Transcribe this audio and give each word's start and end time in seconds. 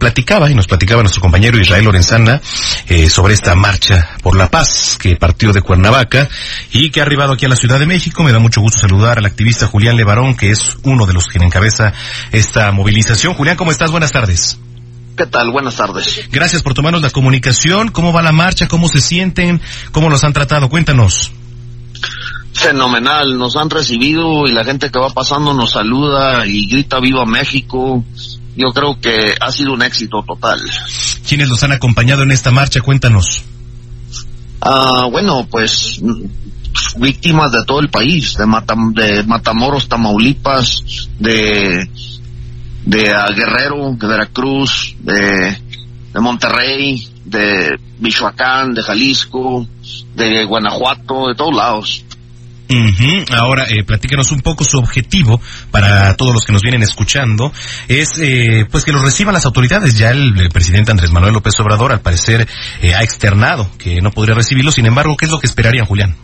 platicaba 0.00 0.50
y 0.50 0.54
nos 0.56 0.66
platicaba 0.66 1.02
nuestro 1.02 1.20
compañero 1.20 1.60
Israel 1.60 1.84
Lorenzana 1.84 2.40
eh, 2.88 3.08
sobre 3.08 3.34
esta 3.34 3.54
marcha 3.54 4.16
por 4.22 4.34
la 4.34 4.50
paz 4.50 4.98
que 5.00 5.14
partió 5.14 5.52
de 5.52 5.62
Cuernavaca 5.62 6.28
y 6.72 6.90
que 6.90 6.98
ha 6.98 7.04
arribado 7.04 7.34
aquí 7.34 7.44
a 7.44 7.48
la 7.48 7.54
Ciudad 7.54 7.78
de 7.78 7.86
México. 7.86 8.24
Me 8.24 8.32
da 8.32 8.40
mucho 8.40 8.60
gusto 8.60 8.80
saludar 8.80 9.18
al 9.18 9.26
activista 9.26 9.68
Julián 9.68 9.96
Levarón, 9.96 10.36
que 10.36 10.50
es 10.50 10.76
uno 10.82 11.06
de 11.06 11.12
los 11.12 11.28
que 11.28 11.38
encabeza 11.38 11.92
esta 12.32 12.72
movilización. 12.72 13.34
Julián, 13.34 13.56
¿cómo 13.56 13.70
estás? 13.70 13.92
Buenas 13.92 14.10
tardes. 14.10 14.58
¿Qué 15.16 15.26
tal? 15.26 15.52
Buenas 15.52 15.76
tardes. 15.76 16.28
Gracias 16.32 16.62
por 16.62 16.74
tomarnos 16.74 17.02
la 17.02 17.10
comunicación. 17.10 17.90
¿Cómo 17.90 18.12
va 18.12 18.22
la 18.22 18.32
marcha? 18.32 18.66
¿Cómo 18.66 18.88
se 18.88 19.00
sienten? 19.00 19.60
¿Cómo 19.92 20.08
los 20.08 20.24
han 20.24 20.32
tratado? 20.32 20.68
Cuéntanos. 20.68 21.30
Fenomenal, 22.54 23.38
nos 23.38 23.56
han 23.56 23.68
recibido 23.70 24.46
y 24.46 24.52
la 24.52 24.64
gente 24.64 24.90
que 24.90 24.98
va 24.98 25.10
pasando 25.10 25.52
nos 25.54 25.72
saluda 25.72 26.46
y 26.46 26.68
grita 26.68 27.00
viva 27.00 27.24
México. 27.26 28.02
Yo 28.60 28.74
creo 28.74 29.00
que 29.00 29.34
ha 29.40 29.50
sido 29.50 29.72
un 29.72 29.82
éxito 29.82 30.22
total. 30.26 30.60
¿Quiénes 31.26 31.48
los 31.48 31.62
han 31.62 31.72
acompañado 31.72 32.22
en 32.24 32.30
esta 32.30 32.50
marcha? 32.50 32.80
Cuéntanos. 32.80 33.42
Ah, 34.60 35.08
bueno, 35.10 35.46
pues 35.50 36.02
víctimas 36.98 37.52
de 37.52 37.64
todo 37.64 37.80
el 37.80 37.88
país, 37.88 38.36
de, 38.36 38.46
Matam 38.46 38.92
de 38.92 39.22
Matamoros, 39.22 39.88
Tamaulipas, 39.88 41.08
de, 41.18 41.88
de 42.84 43.12
uh, 43.12 43.34
Guerrero, 43.34 43.94
de 43.94 44.06
Veracruz, 44.06 44.94
de, 45.00 45.56
de 46.12 46.20
Monterrey, 46.20 47.08
de 47.24 47.78
Michoacán, 47.98 48.74
de 48.74 48.82
Jalisco, 48.82 49.66
de 50.14 50.44
Guanajuato, 50.44 51.28
de 51.28 51.34
todos 51.34 51.56
lados. 51.56 52.04
Uh 52.70 52.74
-huh. 52.74 53.34
Ahora, 53.34 53.66
eh, 53.68 53.82
platícanos 53.84 54.30
un 54.30 54.40
poco 54.40 54.64
su 54.64 54.78
objetivo 54.78 55.40
para 55.70 56.14
todos 56.16 56.32
los 56.32 56.44
que 56.44 56.52
nos 56.52 56.62
vienen 56.62 56.82
escuchando. 56.82 57.52
Es, 57.88 58.18
eh, 58.20 58.64
pues, 58.70 58.84
que 58.84 58.92
los 58.92 59.02
reciban 59.02 59.34
las 59.34 59.44
autoridades. 59.44 59.98
Ya 59.98 60.10
el, 60.10 60.38
el, 60.38 60.48
presidente 60.50 60.92
Andrés 60.92 61.10
Manuel 61.10 61.34
López 61.34 61.58
Obrador, 61.58 61.92
al 61.92 62.00
parecer, 62.00 62.46
eh, 62.80 62.94
ha 62.94 63.02
externado 63.02 63.68
que 63.76 64.00
no 64.00 64.12
podría 64.12 64.34
recibirlo. 64.34 64.70
Sin 64.70 64.86
embargo, 64.86 65.16
¿qué 65.16 65.26
es 65.26 65.30
lo 65.32 65.40
que 65.40 65.48
esperarían, 65.48 65.86
Julián? 65.86 66.16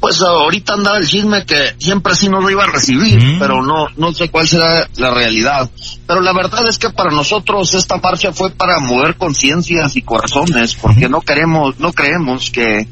Pues 0.00 0.20
ahorita 0.20 0.74
anda 0.74 0.98
el 0.98 1.06
chisme 1.06 1.46
que 1.46 1.74
siempre 1.78 2.14
sí 2.14 2.28
nos 2.28 2.42
lo 2.42 2.50
iba 2.50 2.64
a 2.64 2.70
recibir, 2.70 3.24
mm. 3.24 3.38
pero 3.38 3.62
no, 3.62 3.86
no 3.96 4.12
sé 4.12 4.28
cuál 4.28 4.46
será 4.46 4.86
la 4.96 5.14
realidad. 5.14 5.70
Pero 6.06 6.20
la 6.20 6.34
verdad 6.34 6.68
es 6.68 6.78
que 6.78 6.90
para 6.90 7.10
nosotros 7.10 7.72
esta 7.72 7.96
marcha 7.96 8.32
fue 8.32 8.50
para 8.50 8.80
mover 8.80 9.16
conciencias 9.16 9.96
y 9.96 10.02
corazones, 10.02 10.74
porque 10.74 11.08
mm. 11.08 11.10
no 11.10 11.20
queremos, 11.22 11.78
no 11.78 11.92
creemos 11.94 12.50
que, 12.50 12.86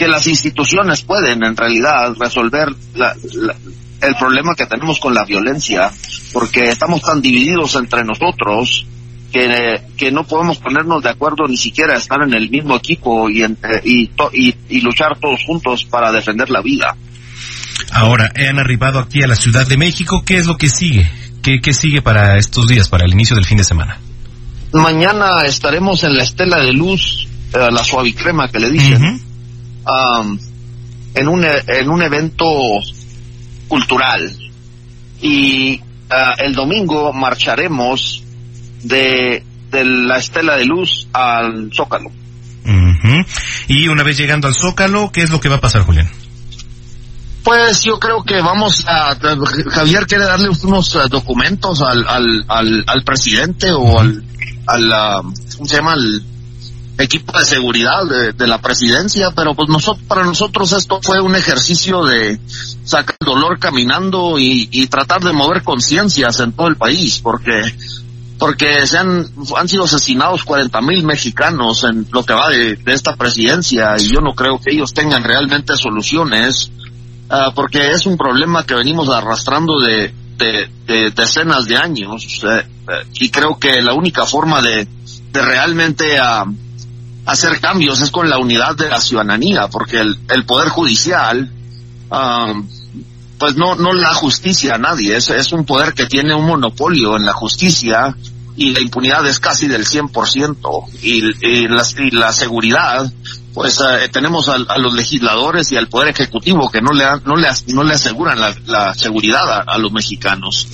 que 0.00 0.08
las 0.08 0.26
instituciones 0.26 1.02
pueden 1.02 1.44
en 1.44 1.54
realidad 1.54 2.14
resolver 2.18 2.74
la, 2.94 3.14
la, 3.34 3.54
el 4.00 4.14
problema 4.14 4.54
que 4.54 4.64
tenemos 4.64 4.98
con 4.98 5.12
la 5.12 5.26
violencia, 5.26 5.90
porque 6.32 6.70
estamos 6.70 7.02
tan 7.02 7.20
divididos 7.20 7.74
entre 7.74 8.02
nosotros 8.02 8.86
que, 9.30 9.82
que 9.98 10.10
no 10.10 10.24
podemos 10.24 10.56
ponernos 10.56 11.02
de 11.02 11.10
acuerdo 11.10 11.46
ni 11.46 11.58
siquiera 11.58 11.98
estar 11.98 12.22
en 12.22 12.32
el 12.32 12.48
mismo 12.48 12.76
equipo 12.76 13.28
y, 13.28 13.44
y, 13.84 14.06
to, 14.06 14.30
y, 14.32 14.54
y, 14.70 14.80
luchar 14.80 15.18
todos 15.20 15.44
juntos 15.44 15.84
para 15.84 16.10
defender 16.10 16.48
la 16.48 16.62
vida. 16.62 16.96
Ahora, 17.92 18.30
han 18.34 18.58
arribado 18.58 19.00
aquí 19.00 19.22
a 19.22 19.26
la 19.26 19.36
Ciudad 19.36 19.66
de 19.66 19.76
México, 19.76 20.22
¿qué 20.24 20.38
es 20.38 20.46
lo 20.46 20.56
que 20.56 20.70
sigue? 20.70 21.06
¿Qué, 21.42 21.60
qué 21.60 21.74
sigue 21.74 22.00
para 22.00 22.38
estos 22.38 22.66
días, 22.66 22.88
para 22.88 23.04
el 23.04 23.12
inicio 23.12 23.36
del 23.36 23.44
fin 23.44 23.58
de 23.58 23.64
semana? 23.64 23.98
Mañana 24.72 25.44
estaremos 25.44 26.04
en 26.04 26.16
la 26.16 26.22
Estela 26.22 26.58
de 26.60 26.72
Luz, 26.72 27.28
eh, 27.52 27.58
la 27.70 27.84
suavicrema 27.84 28.48
que 28.48 28.60
le 28.60 28.70
dicen, 28.70 29.04
uh 29.04 29.06
-huh. 29.06 29.29
Um, 29.90 30.38
en, 31.14 31.28
un, 31.28 31.44
en 31.44 31.90
un 31.90 32.02
evento 32.02 32.46
cultural. 33.68 34.36
Y 35.20 35.80
uh, 35.80 36.42
el 36.44 36.54
domingo 36.54 37.12
marcharemos 37.12 38.22
de, 38.82 39.44
de 39.70 39.84
la 39.84 40.18
estela 40.18 40.56
de 40.56 40.64
luz 40.64 41.08
al 41.12 41.70
Zócalo. 41.74 42.10
Uh 42.64 42.68
-huh. 42.68 43.26
Y 43.68 43.88
una 43.88 44.02
vez 44.02 44.16
llegando 44.16 44.48
al 44.48 44.54
Zócalo, 44.54 45.10
¿qué 45.12 45.22
es 45.22 45.30
lo 45.30 45.40
que 45.40 45.48
va 45.48 45.56
a 45.56 45.60
pasar, 45.60 45.82
Julián? 45.82 46.08
Pues 47.42 47.82
yo 47.84 47.98
creo 47.98 48.22
que 48.22 48.40
vamos 48.42 48.84
a, 48.86 49.16
Javier 49.70 50.06
quiere 50.06 50.24
darle 50.24 50.50
unos 50.62 50.94
uh, 50.94 51.08
documentos 51.08 51.80
al, 51.80 52.06
al, 52.06 52.44
al, 52.48 52.84
al, 52.86 53.02
presidente 53.02 53.72
o 53.72 53.98
al, 53.98 54.22
al 54.66 54.84
uh, 54.84 55.32
¿cómo 55.56 55.66
se 55.66 55.76
llama? 55.76 55.92
Al 55.92 56.22
equipo 57.00 57.38
de 57.38 57.44
seguridad 57.44 58.32
de, 58.34 58.46
la 58.46 58.60
presidencia, 58.60 59.30
pero 59.30 59.54
pues 59.54 59.68
nosotros, 59.68 60.04
para 60.06 60.24
nosotros 60.24 60.72
esto 60.72 61.00
fue 61.02 61.20
un 61.20 61.36
ejercicio 61.36 62.04
de 62.04 62.40
sacar 62.84 63.16
dolor 63.20 63.58
caminando 63.58 64.38
y, 64.38 64.68
y 64.70 64.86
tratar 64.88 65.22
de 65.22 65.32
mover 65.32 65.62
conciencias 65.62 66.40
en 66.40 66.52
todo 66.52 66.68
el 66.68 66.76
país, 66.76 67.20
porque 67.20 67.62
porque 68.40 68.86
se 68.86 68.96
han, 68.96 69.26
han 69.56 69.68
sido 69.68 69.84
asesinados 69.84 70.44
40 70.44 70.80
mil 70.80 71.04
mexicanos 71.04 71.84
en 71.84 72.06
lo 72.10 72.24
que 72.24 72.32
va 72.32 72.48
de, 72.48 72.78
esta 72.86 73.14
presidencia 73.14 73.94
y 73.98 74.08
yo 74.08 74.20
no 74.20 74.34
creo 74.34 74.58
que 74.58 74.72
ellos 74.74 74.94
tengan 74.94 75.22
realmente 75.22 75.76
soluciones 75.76 76.70
uh, 77.30 77.52
porque 77.54 77.90
es 77.90 78.06
un 78.06 78.16
problema 78.16 78.64
que 78.64 78.74
venimos 78.74 79.10
arrastrando 79.10 79.78
de, 79.78 80.14
de, 80.38 80.70
de 80.86 81.10
decenas 81.10 81.66
de 81.66 81.76
años 81.76 82.42
eh, 82.44 82.64
y 83.12 83.28
creo 83.28 83.58
que 83.58 83.82
la 83.82 83.92
única 83.92 84.24
forma 84.24 84.62
de, 84.62 84.88
de 85.32 85.42
realmente 85.42 86.18
uh, 86.18 86.50
hacer 87.26 87.60
cambios 87.60 88.00
es 88.00 88.10
con 88.10 88.28
la 88.28 88.38
unidad 88.38 88.76
de 88.76 88.88
la 88.88 89.00
ciudadanía 89.00 89.68
porque 89.68 90.00
el, 90.00 90.18
el 90.28 90.44
poder 90.44 90.68
judicial 90.68 91.50
uh, 92.10 92.62
pues 93.40 93.56
no, 93.56 93.74
no 93.74 93.94
le 93.94 94.02
da 94.02 94.12
justicia 94.12 94.74
a 94.74 94.78
nadie, 94.78 95.16
es, 95.16 95.30
es 95.30 95.52
un 95.52 95.64
poder 95.64 95.94
que 95.94 96.04
tiene 96.04 96.34
un 96.34 96.46
monopolio 96.46 97.16
en 97.16 97.24
la 97.24 97.32
justicia 97.32 98.14
y 98.54 98.72
la 98.72 98.80
impunidad 98.80 99.26
es 99.26 99.40
casi 99.40 99.66
del 99.66 99.86
100% 99.86 100.84
y, 101.02 101.22
y, 101.46 101.66
la, 101.66 101.82
y 101.98 102.10
la 102.10 102.32
seguridad, 102.32 103.10
pues 103.54 103.80
eh, 103.80 104.10
tenemos 104.10 104.50
a, 104.50 104.58
los 104.76 104.92
legisladores 104.92 105.72
y 105.72 105.76
al 105.76 105.88
poder 105.88 106.10
ejecutivo 106.10 106.70
que 106.70 106.82
no 106.82 106.92
le, 106.92 107.04
no 107.24 107.36
le, 107.36 107.48
no 107.68 107.82
le 107.82 107.94
aseguran 107.94 108.38
la, 108.38 108.54
la 108.66 108.92
seguridad 108.92 109.64
a, 109.66 109.78
los 109.78 109.90
mexicanos. 109.90 110.68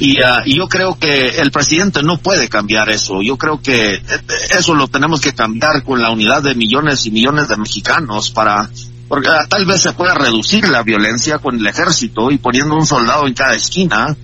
Y, 0.00 0.18
uh, 0.18 0.42
yo 0.46 0.66
creo 0.66 0.98
que 0.98 1.40
el 1.40 1.50
presidente 1.50 2.02
no 2.02 2.16
puede 2.16 2.48
cambiar 2.48 2.88
eso. 2.88 3.20
Yo 3.22 3.36
creo 3.36 3.60
que 3.60 4.02
eso 4.50 4.74
lo 4.74 4.88
tenemos 4.88 5.20
que 5.20 5.34
cambiar 5.34 5.84
con 5.84 6.00
la 6.00 6.10
unidad 6.10 6.42
de 6.42 6.54
millones 6.54 7.04
y 7.06 7.10
millones 7.10 7.48
de 7.48 7.58
mexicanos 7.58 8.30
para 8.30 8.68
porque 9.08 9.28
uh, 9.28 9.46
tal 9.48 9.66
vez 9.66 9.82
se 9.82 9.92
pueda 9.92 10.14
reducir 10.14 10.68
la 10.68 10.82
violencia 10.82 11.38
con 11.38 11.56
el 11.56 11.66
ejército 11.66 12.30
y 12.30 12.38
poniendo 12.38 12.76
un 12.76 12.86
soldado 12.86 13.26
en 13.26 13.34
cada 13.34 13.54
esquina, 13.54 14.16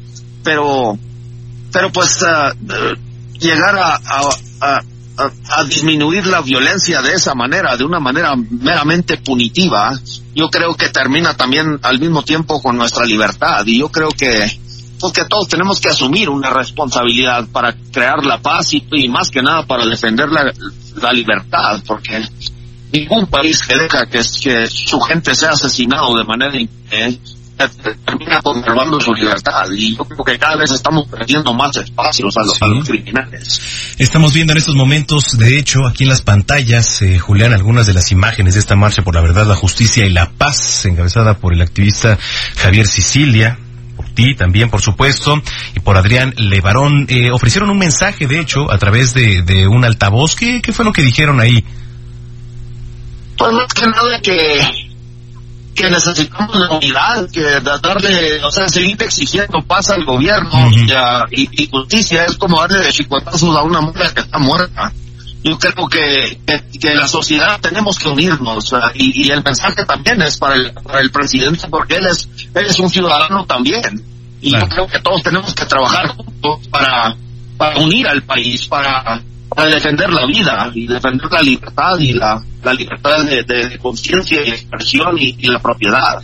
pero 0.42 0.98
pero 1.72 1.92
pues 1.92 2.22
uh, 2.22 3.38
llegar 3.38 3.76
a, 3.76 4.00
a, 4.60 4.80
a, 5.56 5.64
disminuir 5.64 6.26
la 6.26 6.40
violencia 6.40 7.02
de 7.02 7.14
esa 7.14 7.34
manera, 7.34 7.76
de 7.76 7.84
una 7.84 8.00
manera 8.00 8.34
meramente 8.36 9.18
punitiva, 9.18 9.92
yo 10.34 10.48
creo 10.48 10.74
que 10.74 10.88
termina 10.88 11.36
también 11.36 11.78
al 11.82 11.98
mismo 11.98 12.22
tiempo 12.22 12.62
con 12.62 12.76
nuestra 12.78 13.04
libertad 13.04 13.66
y 13.66 13.80
yo 13.80 13.88
creo 13.90 14.08
que 14.08 14.46
pues 14.98 15.12
que 15.12 15.24
todos 15.24 15.48
tenemos 15.48 15.80
que 15.80 15.88
asumir 15.88 16.28
una 16.28 16.50
responsabilidad 16.50 17.46
para 17.52 17.74
crear 17.92 18.24
la 18.24 18.38
paz 18.40 18.74
y, 18.74 18.86
y 18.92 19.08
más 19.08 19.30
que 19.30 19.42
nada 19.42 19.66
para 19.66 19.84
defender 19.86 20.28
la, 20.30 20.52
la 21.00 21.12
libertad, 21.12 21.82
porque 21.86 22.22
ningún 22.92 23.26
país 23.26 23.62
que 23.62 23.76
deja 23.76 24.06
que, 24.06 24.20
que 24.42 24.66
su 24.68 25.00
gente 25.00 25.34
sea 25.34 25.50
asesinado 25.50 26.16
de 26.16 26.24
manera 26.24 26.52
eh, 26.90 27.18
termina 28.04 28.42
conservando 28.42 29.00
su 29.00 29.14
libertad 29.14 29.64
y 29.74 29.96
yo 29.96 30.04
creo 30.04 30.24
que 30.24 30.38
cada 30.38 30.56
vez 30.56 30.70
estamos 30.70 31.08
perdiendo 31.08 31.54
más 31.54 31.76
espacios 31.76 32.36
a 32.36 32.40
los, 32.44 32.56
sí. 32.56 32.64
a 32.64 32.66
los 32.68 32.86
criminales. 32.86 33.60
Estamos 33.98 34.34
viendo 34.34 34.52
en 34.52 34.58
estos 34.58 34.74
momentos, 34.74 35.38
de 35.38 35.58
hecho, 35.58 35.86
aquí 35.86 36.04
en 36.04 36.10
las 36.10 36.22
pantallas, 36.22 37.00
eh, 37.02 37.18
Julián, 37.18 37.54
algunas 37.54 37.86
de 37.86 37.94
las 37.94 38.12
imágenes 38.12 38.54
de 38.54 38.60
esta 38.60 38.76
marcha 38.76 39.02
por 39.02 39.14
la 39.14 39.22
verdad, 39.22 39.46
la 39.46 39.56
justicia 39.56 40.04
y 40.04 40.10
la 40.10 40.30
paz, 40.30 40.84
encabezada 40.84 41.38
por 41.38 41.54
el 41.54 41.62
activista 41.62 42.18
Javier 42.56 42.86
Sicilia, 42.86 43.58
ti 44.16 44.34
también, 44.34 44.68
por 44.68 44.80
supuesto, 44.80 45.40
y 45.76 45.80
por 45.80 45.96
Adrián 45.96 46.34
Levarón. 46.36 47.06
Eh, 47.08 47.30
ofrecieron 47.30 47.70
un 47.70 47.78
mensaje, 47.78 48.26
de 48.26 48.40
hecho, 48.40 48.68
a 48.72 48.78
través 48.78 49.14
de, 49.14 49.42
de 49.42 49.68
un 49.68 49.84
altavoz. 49.84 50.34
¿Qué, 50.34 50.60
¿Qué 50.60 50.72
fue 50.72 50.84
lo 50.84 50.92
que 50.92 51.02
dijeron 51.02 51.40
ahí? 51.40 51.64
Pues 53.38 53.52
más 53.52 53.72
que 53.72 53.86
nada 53.86 54.20
que 54.20 54.86
que 55.76 55.90
necesitamos 55.90 56.56
la 56.56 56.70
unidad, 56.70 57.30
que 57.30 57.60
darle, 57.60 58.42
o 58.42 58.50
sea, 58.50 58.66
seguir 58.66 59.00
exigiendo 59.02 59.62
paz 59.62 59.90
al 59.90 60.04
gobierno 60.04 60.70
y, 61.30 61.68
justicia 61.70 62.24
es 62.24 62.36
como 62.36 62.58
darle 62.60 62.90
chicotazos 62.90 63.54
a 63.54 63.62
una 63.62 63.82
mujer 63.82 64.12
que 64.14 64.22
está 64.22 64.38
muerta. 64.38 64.90
Yo 65.42 65.58
creo 65.58 65.88
que, 65.88 66.40
que, 66.80 66.94
la 66.94 67.06
sociedad 67.06 67.60
tenemos 67.60 67.98
que 67.98 68.08
unirnos 68.08 68.74
y, 68.94 69.30
el 69.30 69.44
mensaje 69.44 69.84
también 69.84 70.20
es 70.22 70.38
para 70.38 70.56
el, 70.56 70.72
para 70.72 71.00
el 71.00 71.10
presidente 71.10 71.68
porque 71.68 71.96
él 71.96 72.06
es, 72.06 72.28
él 72.54 72.66
es 72.66 72.78
un 72.80 72.90
ciudadano 72.90 73.46
también. 73.46 74.02
Y 74.40 74.52
yo 74.52 74.68
creo 74.68 74.86
que 74.86 75.00
todos 75.00 75.22
tenemos 75.22 75.54
que 75.54 75.64
trabajar 75.66 76.08
juntos 76.08 76.66
para, 76.68 77.16
para 77.56 77.78
unir 77.78 78.06
al 78.08 78.22
país, 78.22 78.66
para 78.66 79.22
para 79.48 79.70
defender 79.70 80.10
la 80.10 80.26
vida 80.26 80.70
y 80.74 80.86
defender 80.86 81.30
la 81.30 81.40
libertad 81.40 81.98
y 81.98 82.12
la, 82.12 82.42
la 82.62 82.74
libertad 82.74 83.24
de, 83.24 83.78
conciencia 83.78 84.44
y 84.44 84.50
expresión 84.50 85.16
y, 85.18 85.32
la 85.46 85.58
propiedad. 85.60 86.20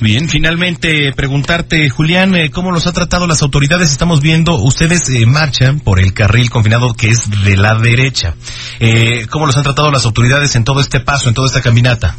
Bien, 0.00 0.28
finalmente 0.28 1.12
preguntarte, 1.12 1.88
Julián, 1.88 2.34
eh, 2.34 2.50
¿cómo 2.50 2.72
los 2.72 2.86
ha 2.86 2.92
tratado 2.92 3.26
las 3.26 3.42
autoridades? 3.42 3.90
Estamos 3.90 4.20
viendo, 4.20 4.56
ustedes 4.56 5.08
eh, 5.10 5.24
marchan 5.24 5.80
por 5.80 6.00
el 6.00 6.12
carril 6.12 6.50
confinado 6.50 6.94
que 6.94 7.08
es 7.08 7.30
de 7.44 7.56
la 7.56 7.74
derecha. 7.76 8.34
Eh, 8.80 9.26
¿Cómo 9.30 9.46
los 9.46 9.56
han 9.56 9.62
tratado 9.62 9.90
las 9.90 10.04
autoridades 10.04 10.56
en 10.56 10.64
todo 10.64 10.80
este 10.80 11.00
paso, 11.00 11.28
en 11.28 11.34
toda 11.34 11.46
esta 11.46 11.62
caminata? 11.62 12.16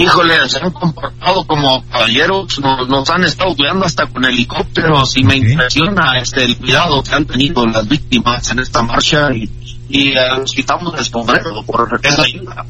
híjole, 0.00 0.48
se 0.48 0.58
han 0.58 0.70
comportado 0.70 1.44
como 1.46 1.84
caballeros, 1.88 2.58
nos, 2.60 3.10
han 3.10 3.24
estado 3.24 3.54
cuidando 3.54 3.84
hasta 3.84 4.06
con 4.06 4.24
helicópteros 4.24 5.16
y 5.16 5.24
me 5.24 5.36
impresiona 5.36 6.18
este 6.18 6.44
el 6.44 6.56
cuidado 6.56 7.02
que 7.02 7.14
han 7.14 7.26
tenido 7.26 7.66
las 7.66 7.86
víctimas 7.86 8.50
en 8.50 8.60
esta 8.60 8.82
marcha 8.82 9.30
y, 9.34 9.50
y 9.90 10.14
nos 10.14 10.52
quitamos 10.52 10.98
el 10.98 11.04
sombrero 11.04 11.62
por 11.64 12.00
esa 12.02 12.22
ayuda. 12.22 12.64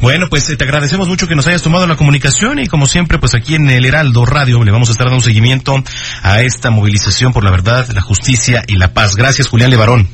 Bueno, 0.00 0.26
pues 0.28 0.48
eh, 0.50 0.56
te 0.56 0.64
agradecemos 0.64 1.08
mucho 1.08 1.26
que 1.26 1.34
nos 1.34 1.46
hayas 1.46 1.62
tomado 1.62 1.86
la 1.86 1.96
comunicación 1.96 2.58
y 2.58 2.66
como 2.66 2.86
siempre, 2.86 3.18
pues 3.18 3.34
aquí 3.34 3.54
en 3.54 3.68
el 3.70 3.84
Heraldo 3.84 4.24
Radio 4.24 4.62
le 4.62 4.70
vamos 4.70 4.88
a 4.88 4.92
estar 4.92 5.08
dando 5.08 5.22
seguimiento 5.22 5.82
a 6.22 6.42
esta 6.42 6.70
movilización 6.70 7.32
por 7.32 7.44
la 7.44 7.50
verdad, 7.50 7.88
la 7.94 8.00
justicia 8.00 8.64
y 8.66 8.76
la 8.76 8.92
paz. 8.92 9.16
Gracias, 9.16 9.48
Julián 9.48 9.70
Levarón. 9.70 10.08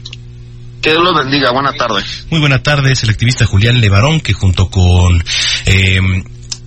Que 0.80 0.90
Dios 0.90 1.02
lo 1.02 1.14
bendiga. 1.14 1.50
Buenas 1.50 1.76
tardes. 1.76 2.26
Muy 2.30 2.40
buenas 2.40 2.62
tardes. 2.62 3.02
El 3.02 3.10
activista 3.10 3.46
Julián 3.46 3.80
Levarón, 3.80 4.20
que 4.20 4.34
junto 4.34 4.68
con 4.68 5.24
eh, 5.64 5.98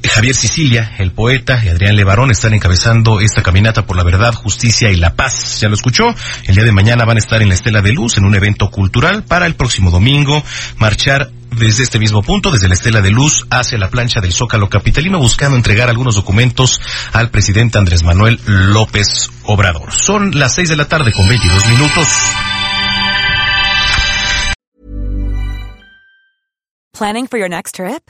Javier 0.03 0.35
Sicilia, 0.35 0.95
el 0.99 1.11
poeta, 1.11 1.61
y 1.63 1.69
Adrián 1.69 1.95
Levarón 1.95 2.31
están 2.31 2.53
encabezando 2.53 3.19
esta 3.19 3.41
caminata 3.41 3.85
por 3.85 3.97
la 3.97 4.03
verdad, 4.03 4.33
justicia 4.33 4.89
y 4.89 4.95
la 4.95 5.15
paz. 5.15 5.59
Ya 5.59 5.69
lo 5.69 5.75
escuchó. 5.75 6.13
El 6.45 6.55
día 6.55 6.63
de 6.63 6.71
mañana 6.71 7.05
van 7.05 7.17
a 7.17 7.19
estar 7.19 7.41
en 7.41 7.49
la 7.49 7.55
Estela 7.55 7.81
de 7.81 7.93
Luz 7.93 8.17
en 8.17 8.25
un 8.25 8.35
evento 8.35 8.69
cultural 8.69 9.23
para 9.23 9.45
el 9.45 9.55
próximo 9.55 9.91
domingo 9.91 10.43
marchar 10.77 11.31
desde 11.51 11.83
este 11.83 11.99
mismo 11.99 12.21
punto, 12.21 12.51
desde 12.51 12.67
la 12.67 12.75
Estela 12.75 13.01
de 13.01 13.09
Luz 13.09 13.45
hacia 13.49 13.77
la 13.77 13.89
plancha 13.89 14.21
del 14.21 14.33
Zócalo 14.33 14.69
Capitalino, 14.69 15.19
buscando 15.19 15.57
entregar 15.57 15.89
algunos 15.89 16.15
documentos 16.15 16.79
al 17.13 17.29
presidente 17.29 17.77
Andrés 17.77 18.03
Manuel 18.03 18.39
López 18.45 19.29
Obrador. 19.43 19.93
Son 19.93 20.37
las 20.37 20.55
seis 20.55 20.69
de 20.69 20.75
la 20.75 20.85
tarde 20.85 21.11
con 21.11 21.27
22 21.27 21.67
minutos. 21.67 22.07
Planning 26.97 27.27
for 27.27 27.39
your 27.39 27.49
next 27.49 27.75
trip? 27.75 28.09